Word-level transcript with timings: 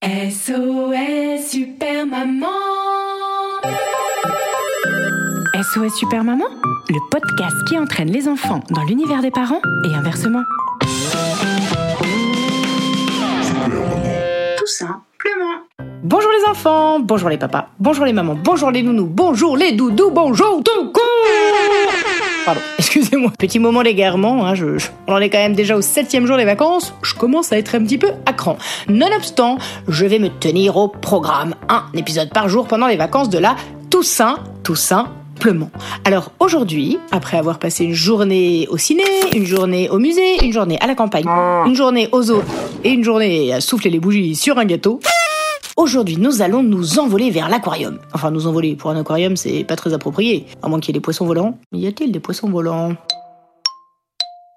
SOS 0.00 1.50
Super 1.50 2.06
Maman 2.06 2.46
SOS 5.60 5.96
Super 5.96 6.22
Maman, 6.22 6.44
le 6.88 7.10
podcast 7.10 7.56
qui 7.66 7.76
entraîne 7.76 8.08
les 8.08 8.28
enfants 8.28 8.60
dans 8.70 8.84
l'univers 8.84 9.22
des 9.22 9.32
parents 9.32 9.60
et 9.84 9.94
inversement. 9.96 10.44
Tout 14.56 14.66
simplement. 14.66 15.64
Bonjour 16.04 16.30
les 16.30 16.48
enfants, 16.48 17.00
bonjour 17.00 17.28
les 17.28 17.38
papas, 17.38 17.70
bonjour 17.80 18.04
les 18.04 18.12
mamans, 18.12 18.36
bonjour 18.36 18.70
les 18.70 18.84
nounous, 18.84 19.06
bonjour 19.06 19.56
les 19.56 19.72
doudous, 19.72 20.12
bonjour 20.12 20.62
tout 20.62 20.92
court 20.92 21.67
Pardon, 22.48 22.62
excusez-moi. 22.78 23.30
Petit 23.38 23.58
moment 23.58 23.82
d'égarement, 23.82 24.46
hein, 24.46 24.54
je, 24.54 24.78
je- 24.78 24.86
on 25.06 25.12
en 25.12 25.18
est 25.18 25.28
quand 25.28 25.36
même 25.36 25.54
déjà 25.54 25.76
au 25.76 25.82
septième 25.82 26.24
jour 26.24 26.38
des 26.38 26.46
vacances, 26.46 26.94
je 27.02 27.12
commence 27.14 27.52
à 27.52 27.58
être 27.58 27.74
un 27.74 27.84
petit 27.84 27.98
peu 27.98 28.08
à 28.24 28.32
cran. 28.32 28.56
Nonobstant, 28.88 29.58
je 29.86 30.06
vais 30.06 30.18
me 30.18 30.30
tenir 30.30 30.78
au 30.78 30.88
programme. 30.88 31.54
Un 31.68 31.82
épisode 31.94 32.30
par 32.30 32.48
jour 32.48 32.66
pendant 32.66 32.86
les 32.86 32.96
vacances 32.96 33.28
de 33.28 33.36
la 33.36 33.54
Toussaint, 33.90 34.38
Toussaint, 34.62 35.08
simplement. 35.34 35.70
Alors 36.06 36.32
aujourd'hui, 36.40 36.98
après 37.12 37.36
avoir 37.36 37.58
passé 37.58 37.84
une 37.84 37.92
journée 37.92 38.66
au 38.70 38.78
ciné, 38.78 39.02
une 39.36 39.44
journée 39.44 39.90
au 39.90 39.98
musée, 39.98 40.42
une 40.42 40.52
journée 40.54 40.78
à 40.80 40.86
la 40.86 40.94
campagne, 40.94 41.26
une 41.66 41.74
journée 41.76 42.08
au 42.12 42.22
zoo 42.22 42.42
et 42.82 42.88
une 42.92 43.04
journée 43.04 43.52
à 43.52 43.60
souffler 43.60 43.90
les 43.90 44.00
bougies 44.00 44.34
sur 44.34 44.56
un 44.58 44.64
gâteau, 44.64 45.00
Aujourd'hui, 45.78 46.16
nous 46.16 46.42
allons 46.42 46.64
nous 46.64 46.98
envoler 46.98 47.30
vers 47.30 47.48
l'aquarium. 47.48 48.00
Enfin, 48.12 48.32
nous 48.32 48.48
envoler. 48.48 48.74
Pour 48.74 48.90
un 48.90 48.98
aquarium, 48.98 49.36
c'est 49.36 49.62
pas 49.62 49.76
très 49.76 49.94
approprié. 49.94 50.44
À 50.60 50.68
moins 50.68 50.80
qu'il 50.80 50.88
y 50.88 50.90
ait 50.90 50.98
des 50.98 51.00
poissons 51.00 51.24
volants. 51.24 51.56
Y 51.70 51.86
a-t-il 51.86 52.10
des 52.10 52.18
poissons 52.18 52.50
volants? 52.50 52.96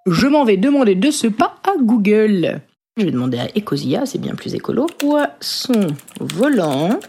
Je 0.08 0.26
m'en 0.26 0.46
vais 0.46 0.58
demander 0.58 0.96
de 0.96 1.12
ce 1.12 1.28
pas 1.28 1.58
à 1.64 1.80
Google. 1.80 2.62
Je 2.98 3.06
vais 3.06 3.12
demander 3.12 3.38
à 3.38 3.46
Ecosia, 3.56 4.08
c'est 4.08 4.18
bien 4.18 4.34
plus 4.34 4.56
écolo. 4.56 4.88
Poissons 4.98 5.90
volants. 6.20 7.00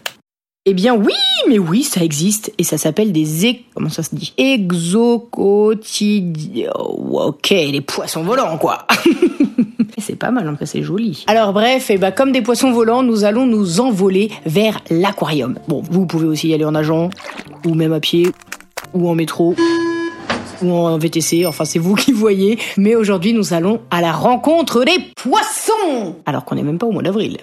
Eh 0.65 0.73
bien 0.73 0.95
oui, 0.95 1.11
mais 1.49 1.59
oui, 1.59 1.83
ça 1.83 2.01
existe. 2.01 2.53
Et 2.57 2.63
ça 2.63 2.77
s'appelle 2.77 3.11
des 3.11 3.45
é... 3.45 3.63
Comment 3.75 3.89
ça 3.89 4.01
se 4.01 4.15
dit? 4.15 4.33
Exocotidiens. 4.37 6.71
Ok, 6.71 7.49
les 7.49 7.81
poissons 7.81 8.23
volants, 8.23 8.57
quoi. 8.57 8.87
C'est 9.97 10.15
pas 10.15 10.31
mal, 10.31 10.47
en 10.47 10.55
fait, 10.55 10.65
c'est 10.65 10.81
joli. 10.81 11.25
Alors 11.27 11.51
bref, 11.53 11.89
et 11.89 11.97
bah, 11.97 12.11
comme 12.11 12.31
des 12.31 12.41
poissons 12.41 12.71
volants, 12.71 13.03
nous 13.03 13.25
allons 13.25 13.45
nous 13.45 13.81
envoler 13.81 14.31
vers 14.45 14.79
l'aquarium. 14.89 15.59
Bon, 15.67 15.81
vous 15.89 16.05
pouvez 16.05 16.27
aussi 16.27 16.47
y 16.49 16.53
aller 16.53 16.65
en 16.65 16.71
nageant, 16.71 17.09
ou 17.65 17.73
même 17.73 17.93
à 17.93 18.01
pied, 18.01 18.27
ou 18.93 19.09
en 19.09 19.15
métro, 19.15 19.55
ou 20.61 20.71
en 20.71 20.97
VTC, 20.97 21.45
enfin 21.45 21.63
c'est 21.63 21.79
vous 21.79 21.95
qui 21.95 22.11
voyez. 22.11 22.59
Mais 22.75 22.95
aujourd'hui, 22.95 23.31
nous 23.33 23.53
allons 23.53 23.79
à 23.91 24.01
la 24.01 24.11
rencontre 24.11 24.83
des 24.83 24.97
poissons 25.15 26.17
Alors 26.25 26.43
qu'on 26.43 26.55
n'est 26.55 26.63
même 26.63 26.79
pas 26.79 26.87
au 26.87 26.91
mois 26.91 27.03
d'avril. 27.03 27.37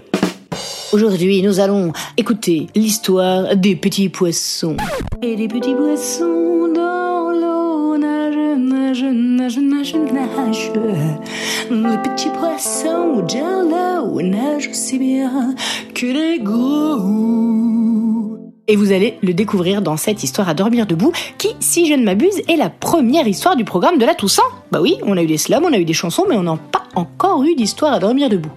Aujourd'hui, 0.93 1.41
nous 1.43 1.61
allons 1.61 1.93
écouter 2.17 2.67
l'histoire 2.75 3.55
des 3.55 3.77
petits 3.77 4.09
poissons. 4.09 4.77
Et 5.23 5.37
les 5.37 5.47
petits 5.47 5.75
poissons 5.75 6.67
dans 6.75 7.31
l'eau 7.31 7.97
nagent, 7.97 8.59
nagent, 8.59 9.05
nagent, 9.05 9.59
nagent, 9.59 9.95
nagent. 10.13 10.73
Les 11.71 11.99
petits 12.11 12.31
poissons 12.31 13.23
dans 13.23 14.09
l'eau 14.11 14.21
nagent 14.21 14.71
aussi 14.71 14.99
bien 14.99 15.55
que 15.95 16.07
les 16.07 16.41
gros. 16.41 17.31
Et 18.67 18.75
vous 18.75 18.91
allez 18.91 19.17
le 19.23 19.33
découvrir 19.33 19.83
dans 19.83 19.97
cette 19.97 20.25
histoire 20.25 20.49
à 20.49 20.55
dormir 20.55 20.87
debout, 20.87 21.13
qui, 21.39 21.51
si 21.61 21.87
je 21.87 21.95
ne 21.95 22.03
m'abuse, 22.03 22.43
est 22.49 22.57
la 22.57 22.69
première 22.69 23.29
histoire 23.29 23.55
du 23.55 23.65
programme 23.65 23.99
de 23.99 24.07
la 24.07 24.15
Toussaint. 24.15 24.43
Bah 24.73 24.81
oui, 24.81 24.97
on 25.05 25.17
a 25.17 25.23
eu 25.23 25.27
des 25.27 25.39
slams, 25.39 25.65
on 25.65 25.73
a 25.73 25.79
eu 25.79 25.85
des 25.85 25.93
chansons, 25.93 26.25
mais 26.29 26.37
on 26.37 26.43
n'a 26.43 26.59
pas 26.73 26.83
encore 26.97 27.45
eu 27.45 27.55
d'histoire 27.55 27.93
à 27.93 28.01
dormir 28.01 28.29
debout. 28.29 28.51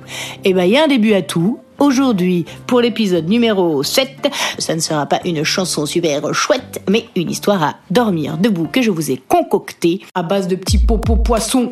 Et 0.43 0.53
bah 0.53 0.65
il 0.65 0.71
y 0.71 0.77
a 0.77 0.85
un 0.85 0.87
début 0.87 1.13
à 1.13 1.21
tout. 1.21 1.59
Aujourd'hui, 1.83 2.45
pour 2.65 2.79
l'épisode 2.79 3.27
numéro 3.27 3.83
7, 3.83 4.29
ça 4.57 4.73
ne 4.73 4.79
sera 4.79 5.05
pas 5.05 5.19
une 5.25 5.43
chanson 5.43 5.85
super 5.85 6.33
chouette, 6.33 6.81
mais 6.89 7.09
une 7.17 7.29
histoire 7.29 7.61
à 7.61 7.75
dormir 7.91 8.37
debout 8.37 8.69
que 8.71 8.81
je 8.81 8.89
vous 8.89 9.11
ai 9.11 9.17
concoctée 9.17 9.99
à 10.15 10.23
base 10.23 10.47
de 10.47 10.55
petits 10.55 10.77
popos 10.77 11.17
poissons. 11.17 11.69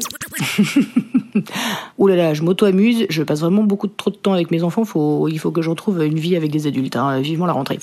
Ouh 1.98 2.08
là 2.08 2.18
là, 2.18 2.34
je 2.34 2.44
m'auto-amuse, 2.44 3.06
je 3.10 3.24
passe 3.24 3.40
vraiment 3.40 3.64
beaucoup 3.64 3.88
trop 3.88 4.12
de 4.12 4.18
temps 4.18 4.34
avec 4.34 4.52
mes 4.52 4.64
enfants, 4.64 4.84
il 5.30 5.40
faut 5.40 5.52
que 5.52 5.62
j'en 5.62 5.76
trouve 5.76 6.04
une 6.04 6.20
vie 6.20 6.36
avec 6.36 6.52
des 6.52 6.68
adultes, 6.68 6.98
hein, 6.98 7.22
vivement 7.22 7.46
la 7.46 7.54
rentrée. 7.54 7.80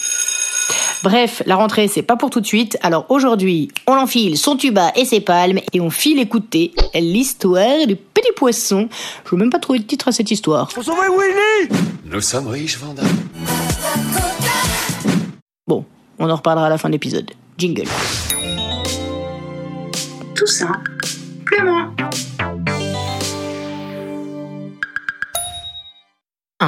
Bref, 1.02 1.42
la 1.46 1.56
rentrée, 1.56 1.88
c'est 1.88 2.02
pas 2.02 2.16
pour 2.16 2.30
tout 2.30 2.40
de 2.40 2.46
suite. 2.46 2.76
Alors 2.82 3.06
aujourd'hui, 3.08 3.70
on 3.86 3.92
enfile 3.92 4.36
son 4.36 4.56
tuba 4.56 4.92
et 4.96 5.04
ses 5.04 5.20
palmes 5.20 5.58
et 5.72 5.80
on 5.80 5.90
file 5.90 6.18
écouter 6.18 6.72
l'histoire 6.94 7.86
du 7.86 7.96
petit 7.96 8.32
poisson. 8.36 8.88
Je 9.24 9.30
veux 9.30 9.36
même 9.36 9.50
pas 9.50 9.60
trouver 9.60 9.78
de 9.78 9.84
titre 9.84 10.08
à 10.08 10.12
cette 10.12 10.30
histoire. 10.30 10.68
Nous 12.04 12.20
sommes 12.20 12.48
riches, 12.48 12.78
Vanda. 12.78 13.02
Bon, 15.66 15.84
on 16.18 16.28
en 16.28 16.36
reparlera 16.36 16.66
à 16.66 16.70
la 16.70 16.78
fin 16.78 16.88
de 16.88 16.94
l'épisode. 16.94 17.30
Jingle. 17.56 17.84
Tout 20.34 20.46
simplement. 20.46 21.90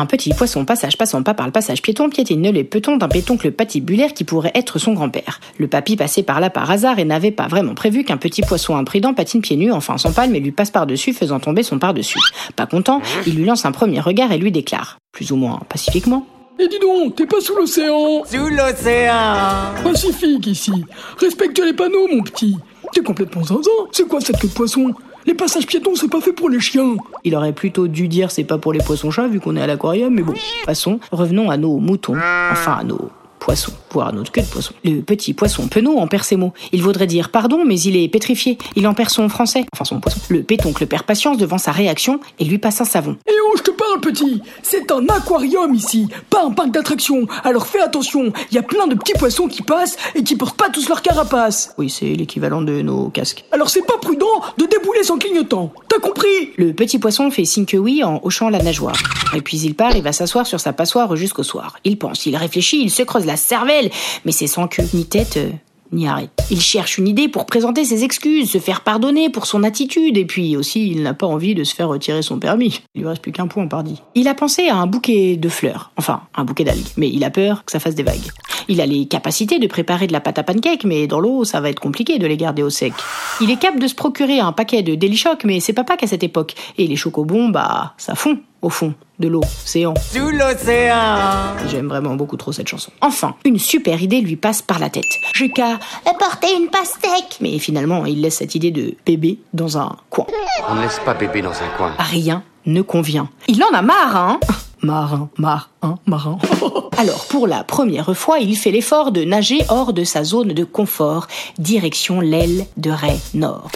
Un 0.01 0.07
petit 0.07 0.33
poisson 0.33 0.65
passage 0.65 0.97
passant 0.97 1.23
pas 1.23 1.35
par 1.35 1.45
le 1.45 1.53
passage 1.53 1.83
piéton 1.83 2.09
piétine. 2.09 2.49
Les 2.49 2.65
petons 2.65 2.97
d'un 2.97 3.07
pétoncle 3.07 3.53
patibulaire 3.53 4.15
qui 4.15 4.25
pourrait 4.25 4.51
être 4.55 4.79
son 4.79 4.95
grand-père? 4.95 5.41
Le 5.59 5.69
papy 5.69 5.95
passait 5.95 6.23
par 6.23 6.41
là 6.41 6.49
par 6.49 6.71
hasard 6.71 6.99
et 6.99 7.05
n'avait 7.05 7.31
pas 7.31 7.49
vraiment 7.49 7.75
prévu 7.75 8.03
qu'un 8.03 8.17
petit 8.17 8.41
poisson 8.41 8.77
imprudent 8.77 9.13
patine 9.13 9.43
pieds 9.43 9.59
nus, 9.59 9.71
enfin 9.71 9.99
son 9.99 10.11
palme 10.15 10.35
et 10.35 10.41
lui 10.41 10.53
passe 10.53 10.71
par-dessus 10.71 11.13
faisant 11.13 11.39
tomber 11.39 11.63
son 11.63 11.79
par-dessus. 11.79 12.19
Pas 12.57 12.65
content, 12.65 13.03
il 13.27 13.35
lui 13.35 13.45
lance 13.45 13.67
un 13.67 13.73
premier 13.73 14.01
regard 14.01 14.33
et 14.33 14.39
lui 14.39 14.51
déclare, 14.51 14.97
plus 15.13 15.33
ou 15.33 15.37
moins 15.37 15.61
pacifiquement, 15.69 16.25
Et 16.59 16.67
dis 16.67 16.79
donc, 16.79 17.17
t'es 17.17 17.27
pas 17.27 17.43
sous 17.43 17.55
l'océan. 17.57 18.25
Sous 18.25 18.49
l'océan. 18.49 19.75
Pacifique 19.85 20.47
ici. 20.47 20.73
Respecte 21.19 21.59
les 21.59 21.75
panneaux, 21.75 22.09
mon 22.11 22.23
petit. 22.23 22.57
T'es 22.95 23.03
complètement 23.03 23.45
zinzin. 23.45 23.71
C'est 23.93 24.09
quoi 24.09 24.23
cette 24.23 24.39
queue 24.39 24.49
de 24.49 24.53
poisson? 24.55 24.95
Les 25.27 25.35
passages 25.35 25.67
piétons, 25.67 25.95
c'est 25.95 26.09
pas 26.09 26.21
fait 26.21 26.33
pour 26.33 26.49
les 26.49 26.61
chiens 26.61 26.97
Il 27.25 27.35
aurait 27.35 27.53
plutôt 27.53 27.89
dû 27.89 28.09
dire 28.09 28.31
c'est 28.31 28.45
pas 28.45 28.59
pour 28.59 28.73
les 28.73 28.81
poissons-chats 28.81 29.29
vu 29.29 29.41
qu'on 29.41 29.57
est 29.57 29.63
à 29.63 29.67
l'aquarium, 29.67 30.13
mais 30.15 30.23
bon. 30.23 30.35
Passons, 30.65 31.01
revenons 31.13 31.51
à 31.51 31.57
nos 31.57 31.79
moutons. 31.79 32.17
Enfin, 32.51 32.79
à 32.81 32.85
nos 32.85 33.11
poissons, 33.41 33.73
voire 33.91 34.13
notre 34.13 34.31
queue 34.31 34.43
de 34.43 34.47
poisson. 34.47 34.73
Le 34.85 35.01
petit 35.01 35.35
poisson 35.35 35.67
penaud 35.67 35.99
en 35.99 36.07
perd 36.07 36.23
ses 36.23 36.37
mots. 36.37 36.53
Il 36.73 36.83
vaudrait 36.83 37.09
dire 37.09 37.31
pardon, 37.31 37.65
mais 37.67 37.81
il 37.81 37.97
est 37.97 38.07
pétrifié. 38.09 38.59
Il 38.77 38.87
en 38.87 38.95
perd 38.95 39.11
son 39.11 39.29
français, 39.29 39.65
enfin 39.73 39.85
son 39.85 39.99
poisson. 39.99 40.21
Le 40.29 40.43
pétoncle 40.43 40.87
perd 40.87 41.05
patience 41.05 41.39
devant 41.39 41.59
sa 41.59 41.73
réaction 41.73 42.21
et 42.39 42.45
lui 42.45 42.59
passe 42.59 42.81
un 42.81 42.85
savon. 42.85 43.17
Eh 43.27 43.33
oh, 43.47 43.57
je 43.57 43.63
te 43.63 43.71
parle, 43.71 44.01
petit 44.01 44.43
C'est 44.63 44.93
un 44.93 45.05
aquarium 45.09 45.75
ici, 45.75 46.09
pas 46.29 46.45
un 46.45 46.51
parc 46.51 46.71
d'attractions 46.71 47.27
Alors 47.43 47.67
fais 47.67 47.81
attention, 47.81 48.33
il 48.51 48.55
y 48.55 48.59
a 48.59 48.63
plein 48.63 48.87
de 48.87 48.95
petits 48.95 49.15
poissons 49.15 49.49
qui 49.49 49.63
passent 49.63 49.97
et 50.15 50.23
qui 50.23 50.37
portent 50.37 50.57
pas 50.57 50.69
tous 50.69 50.89
leur 50.89 51.03
carapace 51.03 51.75
Oui, 51.79 51.91
c'est 51.91 52.13
l'équivalent 52.15 52.63
de 52.63 52.83
nos 52.83 53.09
casques. 53.09 53.45
Alors 53.51 53.71
c'est 53.71 53.87
pas 53.87 53.99
prudent 54.01 54.27
de 54.59 54.67
débouler 54.67 55.03
sans 55.03 55.19
clignotant 55.19 55.73
T'as 55.89 55.99
compris? 55.99 56.29
Le 56.57 56.73
petit 56.73 56.99
poisson 56.99 57.31
fait 57.31 57.45
signe 57.45 57.65
que 57.65 57.77
oui 57.77 58.05
en 58.05 58.21
hochant 58.23 58.51
la 58.51 58.63
nageoire. 58.63 58.97
Et 59.35 59.41
puis 59.41 59.59
il 59.59 59.75
part 59.75 59.97
et 59.97 60.01
va 60.01 60.13
s'asseoir 60.13 60.47
sur 60.47 60.61
sa 60.61 60.73
passoire 60.73 61.17
jusqu'au 61.17 61.43
soir. 61.43 61.79
Il 61.85 61.99
pense, 61.99 62.27
il 62.27 62.37
réfléchit, 62.37 62.83
il 62.83 62.91
se 62.91 63.03
creuse 63.03 63.25
la 63.25 63.30
cervelle, 63.37 63.91
mais 64.25 64.33
c'est 64.33 64.47
sans 64.47 64.69
queue, 64.69 64.85
ni 64.95 65.05
tête, 65.05 65.37
euh, 65.37 65.51
ni 65.93 66.07
arrête. 66.07 66.31
Il 66.51 66.61
cherche 66.61 66.99
une 66.99 67.09
idée 67.09 67.29
pour 67.29 67.47
présenter 67.47 67.85
ses 67.85 68.05
excuses, 68.05 68.51
se 68.51 68.59
faire 68.59 68.83
pardonner 68.83 69.31
pour 69.31 69.47
son 69.47 69.65
attitude, 69.65 70.17
et 70.17 70.25
puis 70.25 70.57
aussi 70.57 70.91
il 70.91 71.03
n'a 71.03 71.15
pas 71.15 71.27
envie 71.27 71.55
de 71.55 71.65
se 71.65 71.75
faire 71.75 71.89
retirer 71.89 72.23
son 72.23 72.39
permis. 72.39 72.83
Il 72.95 73.03
lui 73.03 73.09
reste 73.09 73.23
plus 73.23 73.33
qu'un 73.33 73.47
point, 73.47 73.67
pardi. 73.67 74.01
Il 74.15 74.29
a 74.29 74.35
pensé 74.35 74.69
à 74.69 74.77
un 74.77 74.87
bouquet 74.87 75.37
de 75.37 75.49
fleurs, 75.49 75.91
enfin 75.97 76.23
un 76.35 76.45
bouquet 76.45 76.65
d'algues, 76.65 76.87
mais 76.97 77.09
il 77.09 77.25
a 77.25 77.31
peur 77.31 77.65
que 77.65 77.73
ça 77.73 77.81
fasse 77.81 77.95
des 77.95 78.03
vagues. 78.03 78.31
Il 78.69 78.81
a 78.81 78.87
les 78.87 79.07
capacités 79.07 79.59
de 79.59 79.67
préparer 79.67 80.07
de 80.07 80.13
la 80.13 80.21
pâte 80.21 80.39
à 80.39 80.43
pancake, 80.43 80.85
mais 80.85 81.07
dans 81.07 81.19
l'eau, 81.19 81.45
ça 81.45 81.61
va 81.61 81.71
être 81.71 81.81
compliqué 81.81 82.19
de 82.19 82.27
les 82.27 82.37
garder 82.37 82.63
au 82.63 82.71
sec. 82.71 82.93
Il 83.41 83.51
est 83.51 83.57
capable 83.57 83.83
de 83.83 83.89
se 83.89 83.95
procurer 83.95 84.39
un 84.39 84.53
paquet 84.53 84.83
de 84.83 84.95
Deli 84.95 85.17
Choc, 85.17 85.45
mais 85.45 85.61
c'est 85.61 85.73
pas 85.73 85.85
Pâques 85.85 86.05
à 86.05 86.07
cette 86.07 86.23
époque. 86.23 86.55
Et 86.79 86.87
les 86.87 86.95
chocobons, 86.95 87.49
bah, 87.49 87.95
ça 87.97 88.15
fond 88.15 88.39
au 88.63 88.71
fond 88.71 88.95
de 89.19 89.29
l'eau, 89.29 89.43
océan. 89.65 89.95
Sous 90.13 90.31
l'océan 90.31 91.57
J'aime 91.69 91.89
vraiment 91.89 92.15
beaucoup 92.15 92.37
trop 92.37 92.53
cette 92.53 92.69
chanson. 92.69 92.91
Enfin, 93.01 93.35
une 93.45 93.59
super 93.59 94.03
idée 94.03 94.21
lui 94.21 94.37
passe 94.37 94.63
par 94.63 94.79
la 94.79 94.91
tête. 94.91 95.05
J'ai 95.35 95.51
qu'à 95.51 95.79
apporter 96.11 96.49
une 96.57 96.69
pastèque. 96.69 97.39
Mais 97.41 97.59
finalement, 97.59 98.07
il 98.07 98.21
laisse 98.21 98.37
cette 98.37 98.55
idée 98.55 98.71
de 98.71 98.95
bébé 99.05 99.39
dans 99.53 99.79
un 99.79 99.97
coin. 100.09 100.27
On 100.69 100.75
ne 100.75 100.83
laisse 100.83 101.01
pas 101.05 101.15
bébé 101.15 101.43
dans 101.43 101.51
un 101.51 101.69
coin. 101.77 101.93
Rien 101.99 102.43
ne 102.67 102.83
convient. 102.83 103.29
Il 103.49 103.63
en 103.63 103.75
a 103.75 103.83
marre, 103.83 104.17
hein 104.17 104.41
Marin, 104.83 105.29
marin, 105.37 105.99
marin. 106.07 106.39
Alors, 106.97 107.27
pour 107.27 107.47
la 107.47 107.65
première 107.65 108.17
fois, 108.17 108.39
il 108.39 108.57
fait 108.57 108.71
l'effort 108.71 109.13
de 109.13 109.25
nager 109.25 109.59
hors 109.69 109.93
de 109.93 110.05
sa 110.05 110.25
zone 110.25 110.55
de 110.55 110.65
confort, 110.65 111.27
direction 111.59 112.21
l'aile 112.21 112.65
de 112.79 112.91
Ray 112.91 113.21
Nord. 113.35 113.71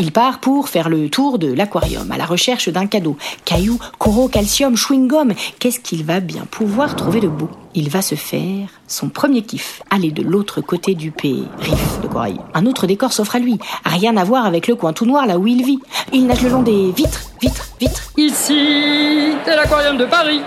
Il 0.00 0.12
part 0.12 0.38
pour 0.38 0.68
faire 0.68 0.88
le 0.88 1.10
tour 1.10 1.40
de 1.40 1.52
l'aquarium 1.52 2.12
à 2.12 2.16
la 2.16 2.24
recherche 2.24 2.68
d'un 2.68 2.86
cadeau. 2.86 3.16
Cailloux, 3.44 3.80
coraux, 3.98 4.28
calcium, 4.28 4.76
chewing-gum. 4.76 5.34
Qu'est-ce 5.58 5.80
qu'il 5.80 6.04
va 6.04 6.20
bien 6.20 6.44
pouvoir 6.48 6.94
trouver 6.94 7.18
de 7.18 7.26
beau? 7.26 7.50
Il 7.74 7.90
va 7.90 8.00
se 8.00 8.14
faire 8.14 8.68
son 8.86 9.08
premier 9.08 9.42
kiff. 9.42 9.82
Aller 9.90 10.12
de 10.12 10.22
l'autre 10.22 10.60
côté 10.60 10.94
du 10.94 11.10
pays, 11.10 11.48
riff 11.58 12.00
de 12.00 12.06
corail. 12.06 12.36
Un 12.54 12.66
autre 12.66 12.86
décor 12.86 13.12
s'offre 13.12 13.34
à 13.34 13.38
lui. 13.40 13.58
Rien 13.84 14.16
à 14.16 14.22
voir 14.22 14.46
avec 14.46 14.68
le 14.68 14.76
coin 14.76 14.92
tout 14.92 15.04
noir 15.04 15.26
là 15.26 15.36
où 15.36 15.48
il 15.48 15.64
vit. 15.64 15.80
Il 16.12 16.26
nage 16.28 16.42
le 16.42 16.50
long 16.50 16.62
des 16.62 16.92
vitres, 16.92 17.32
vitres, 17.40 17.68
vitres. 17.80 18.12
Ici, 18.16 19.32
c'est 19.44 19.56
l'aquarium 19.56 19.96
de 19.96 20.04
Paris. 20.04 20.42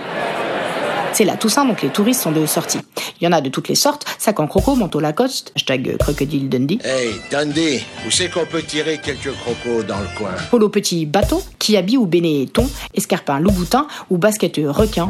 C'est 1.12 1.24
la 1.24 1.36
Toussaint, 1.36 1.66
donc 1.66 1.82
les 1.82 1.90
touristes 1.90 2.22
sont 2.22 2.32
de 2.32 2.46
sortie. 2.46 2.78
Il 3.20 3.24
y 3.24 3.28
en 3.28 3.32
a 3.32 3.40
de 3.40 3.50
toutes 3.50 3.68
les 3.68 3.74
sortes, 3.74 4.06
sac 4.18 4.40
en 4.40 4.46
croco, 4.46 4.74
manteau 4.74 4.98
Lacoste, 4.98 5.52
hashtag 5.54 5.96
crocodile 5.98 6.48
Dundee, 6.48 6.78
Hey, 6.84 7.10
Dundee, 7.30 7.84
où 8.06 8.10
c'est 8.10 8.30
qu'on 8.30 8.46
peut 8.46 8.62
tirer 8.62 8.98
quelques 8.98 9.32
crocos 9.32 9.84
dans 9.86 10.00
le 10.00 10.08
coin? 10.16 10.30
Polo 10.50 10.68
petit 10.70 11.04
bateau, 11.04 11.42
kiabi 11.58 11.96
ou 11.98 12.06
bénéton, 12.06 12.66
escarpin 12.94 13.40
louboutin 13.40 13.86
ou 14.10 14.16
basket 14.16 14.58
requin. 14.64 15.08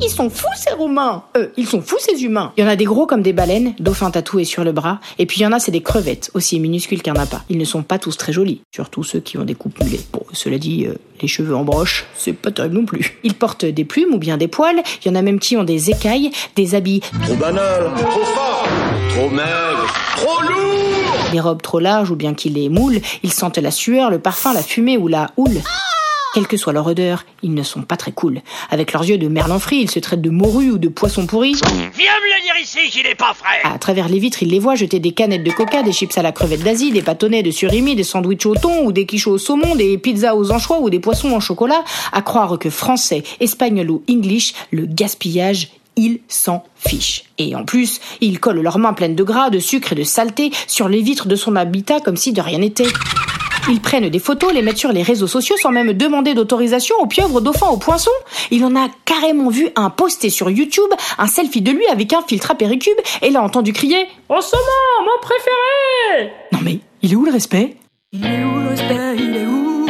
Ils 0.00 0.10
sont 0.10 0.30
fous 0.30 0.46
ces 0.56 0.72
Romains 0.74 1.24
Euh, 1.36 1.48
ils 1.56 1.66
sont 1.66 1.80
fous 1.82 1.96
ces 1.98 2.22
humains. 2.22 2.52
Il 2.56 2.64
y 2.64 2.66
en 2.66 2.70
a 2.70 2.76
des 2.76 2.84
gros 2.84 3.06
comme 3.06 3.22
des 3.22 3.32
baleines, 3.32 3.74
dauphins 3.78 4.10
tatoués 4.10 4.44
sur 4.44 4.64
le 4.64 4.72
bras, 4.72 5.00
et 5.18 5.26
puis 5.26 5.40
il 5.40 5.42
y 5.42 5.46
en 5.46 5.52
a 5.52 5.58
c'est 5.58 5.70
des 5.72 5.82
crevettes, 5.82 6.30
aussi 6.34 6.60
minuscules 6.60 7.02
qu'un 7.02 7.14
appât. 7.14 7.42
Ils 7.48 7.58
ne 7.58 7.64
sont 7.64 7.82
pas 7.82 7.98
tous 7.98 8.16
très 8.16 8.32
jolis, 8.32 8.60
surtout 8.72 9.02
ceux 9.02 9.20
qui 9.20 9.38
ont 9.38 9.44
des 9.44 9.54
coupes 9.54 9.82
mulet. 9.82 10.00
Bon, 10.12 10.22
cela 10.32 10.58
dit, 10.58 10.86
euh, 10.86 10.94
les 11.20 11.28
cheveux 11.28 11.56
en 11.56 11.64
broche, 11.64 12.06
c'est 12.16 12.32
pas 12.32 12.50
terrible 12.50 12.76
non 12.76 12.84
plus. 12.86 13.18
Ils 13.24 13.34
portent 13.34 13.64
des 13.64 13.84
plumes 13.84 14.14
ou 14.14 14.18
bien 14.18 14.36
des 14.36 14.48
poils, 14.48 14.82
il 15.04 15.08
y 15.08 15.10
en 15.10 15.14
a 15.16 15.22
même 15.22 15.40
qui 15.40 15.56
ont 15.56 15.64
des 15.64 15.90
écailles, 15.90 16.30
des 16.54 16.74
habits, 16.74 17.00
Trop 17.24 17.34
banal, 17.34 17.90
trop 17.96 18.24
fort, 18.24 18.68
trop 19.10 19.30
maigre, 19.30 19.86
trop 20.16 20.42
lourd. 20.42 21.30
Des 21.32 21.40
robes 21.40 21.62
trop 21.62 21.80
larges 21.80 22.10
ou 22.10 22.16
bien 22.16 22.34
qui 22.34 22.48
les 22.50 22.68
moulent, 22.68 23.00
ils 23.22 23.32
sentent 23.32 23.58
la 23.58 23.70
sueur, 23.70 24.10
le 24.10 24.18
parfum, 24.18 24.54
la 24.54 24.62
fumée 24.62 24.96
ou 24.96 25.08
la 25.08 25.30
houle. 25.36 25.60
Quelle 26.34 26.46
que 26.46 26.56
soit 26.56 26.72
leur 26.72 26.86
odeur, 26.86 27.24
ils 27.42 27.54
ne 27.54 27.62
sont 27.62 27.82
pas 27.82 27.96
très 27.96 28.12
cool. 28.12 28.40
Avec 28.70 28.92
leurs 28.92 29.04
yeux 29.04 29.18
de 29.18 29.28
merlan 29.28 29.58
frit, 29.58 29.78
ils 29.78 29.90
se 29.90 29.98
traitent 29.98 30.20
de 30.20 30.30
morue 30.30 30.70
ou 30.70 30.78
de 30.78 30.88
poisson 30.88 31.26
pourri. 31.26 31.52
Viens 31.52 31.80
me 31.90 32.36
le 32.36 32.42
dire 32.42 32.54
ici 32.60 32.90
qu'il 32.90 33.06
est 33.06 33.14
pas 33.14 33.34
frais 33.34 33.60
À 33.64 33.78
travers 33.78 34.08
les 34.08 34.18
vitres, 34.18 34.42
ils 34.42 34.50
les 34.50 34.58
voient 34.58 34.74
jeter 34.74 34.98
des 35.00 35.12
canettes 35.12 35.44
de 35.44 35.50
coca, 35.50 35.82
des 35.82 35.92
chips 35.92 36.16
à 36.18 36.22
la 36.22 36.32
crevette 36.32 36.62
d'Asie, 36.62 36.92
des 36.92 37.00
bâtonnets 37.00 37.42
de 37.42 37.50
surimi, 37.50 37.96
des 37.96 38.04
sandwichs 38.04 38.46
au 38.46 38.54
thon 38.54 38.84
ou 38.84 38.92
des 38.92 39.06
quichots 39.06 39.32
au 39.32 39.38
saumon, 39.38 39.74
des 39.74 39.96
pizzas 39.96 40.34
aux 40.34 40.52
anchois 40.52 40.80
ou 40.80 40.90
des 40.90 41.00
poissons 41.00 41.32
en 41.32 41.40
chocolat. 41.40 41.82
À 42.12 42.22
croire 42.22 42.58
que 42.58 42.70
français, 42.70 43.22
espagnol 43.40 43.90
ou 43.90 44.02
english, 44.08 44.54
le 44.70 44.86
gaspillage 44.86 45.68
ils 45.98 46.20
s'en 46.28 46.62
fichent. 46.76 47.24
Et 47.38 47.56
en 47.56 47.64
plus, 47.64 48.00
ils 48.20 48.38
collent 48.38 48.60
leurs 48.60 48.78
mains 48.78 48.92
pleines 48.92 49.16
de 49.16 49.24
gras, 49.24 49.50
de 49.50 49.58
sucre 49.58 49.92
et 49.92 49.96
de 49.96 50.04
saleté 50.04 50.52
sur 50.68 50.88
les 50.88 51.02
vitres 51.02 51.26
de 51.26 51.34
son 51.34 51.56
habitat 51.56 52.00
comme 52.00 52.16
si 52.16 52.32
de 52.32 52.40
rien 52.40 52.58
n'était. 52.58 52.86
Ils 53.70 53.80
prennent 53.80 54.08
des 54.08 54.18
photos, 54.18 54.52
les 54.54 54.62
mettent 54.62 54.78
sur 54.78 54.92
les 54.92 55.02
réseaux 55.02 55.26
sociaux 55.26 55.56
sans 55.60 55.70
même 55.70 55.92
demander 55.92 56.32
d'autorisation 56.32 56.96
aux 57.00 57.06
pieuvres, 57.06 57.36
aux 57.36 57.40
dauphins, 57.40 57.68
aux 57.68 57.76
poissons. 57.76 58.10
Il 58.50 58.64
en 58.64 58.74
a 58.74 58.88
carrément 59.04 59.50
vu 59.50 59.68
un 59.76 59.90
posté 59.90 60.30
sur 60.30 60.48
YouTube, 60.48 60.90
un 61.18 61.26
selfie 61.26 61.60
de 61.60 61.70
lui 61.70 61.86
avec 61.88 62.12
un 62.14 62.22
filtre 62.22 62.50
à 62.50 62.54
péricube, 62.54 62.96
et 63.20 63.30
l'a 63.30 63.42
entendu 63.42 63.74
crier 63.74 64.06
En 64.30 64.40
saumon, 64.40 64.62
mon 65.00 65.20
préféré 65.20 66.32
Non 66.52 66.60
mais, 66.62 66.80
il 67.02 67.12
est 67.12 67.16
où 67.16 67.24
le 67.26 67.32
respect? 67.32 67.76
Il 68.12 68.24
est 68.24 68.42
où 68.42 68.58
le 68.58 68.68
respect? 68.68 69.16
Il 69.18 69.36
est 69.36 69.46
où? 69.46 69.86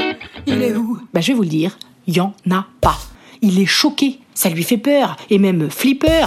Il 0.47 0.63
est 0.63 0.75
où? 0.75 0.99
Bah 1.15 1.21
je 1.21 1.29
vais 1.29 1.35
vous 1.35 1.43
le 1.43 1.49
dire, 1.49 1.79
y 2.09 2.21
en 2.21 2.33
a 2.51 2.67
pas. 2.81 2.99
Il 3.43 3.61
est 3.61 3.67
choqué, 3.67 4.19
ça 4.35 4.49
lui 4.49 4.65
fait 4.65 4.77
peur, 4.79 5.17
et 5.31 5.39
même 5.39 5.71
flipper. 5.71 6.27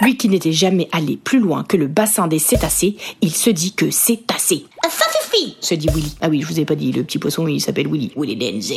Lui 0.00 0.16
qui 0.16 0.28
n'était 0.28 0.52
jamais 0.52 0.88
allé 0.92 1.16
plus 1.16 1.38
loin 1.38 1.62
que 1.62 1.76
le 1.76 1.86
bassin 1.86 2.26
des 2.26 2.38
cétacés, 2.38 2.96
il 3.20 3.32
se 3.34 3.50
dit 3.50 3.74
que 3.74 3.90
c'est 3.90 4.22
assez. 4.34 4.64
Ça 4.88 5.03
Se 5.60 5.74
dit 5.74 5.88
Willy. 5.94 6.14
Ah 6.20 6.28
oui, 6.28 6.40
je 6.40 6.46
vous 6.46 6.60
ai 6.60 6.64
pas 6.64 6.74
dit, 6.74 6.92
le 6.92 7.02
petit 7.04 7.18
poisson 7.18 7.46
il 7.46 7.60
s'appelle 7.60 7.88
Willy. 7.88 8.12
Willy 8.16 8.36
Denze. 8.36 8.72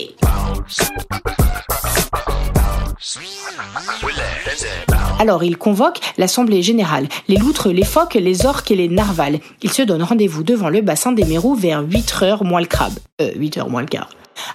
Alors 5.19 5.44
il 5.44 5.58
convoque 5.58 6.00
l'assemblée 6.18 6.62
générale, 6.62 7.08
les 7.28 7.38
loutres, 7.38 7.69
les 7.69 7.84
phoques, 7.84 8.16
les 8.16 8.46
orques 8.46 8.72
et 8.72 8.75
les 8.75 8.88
narvals. 8.88 9.40
Ils 9.64 9.72
se 9.72 9.81
donnent 9.81 10.04
rendez-vous 10.04 10.44
devant 10.44 10.69
le 10.69 10.81
bassin 10.81 11.12
des 11.12 11.25
mérous 11.25 11.56
vers 11.56 11.81
8 11.81 12.16
heures 12.22 12.44
moins 12.44 12.62
le 12.62 12.68
crabe. 12.68 12.94
Euh, 13.22 13.31
8 13.36 13.58
heures 13.58 13.69
moins 13.69 13.81
le 13.81 13.88
quart. 13.88 14.10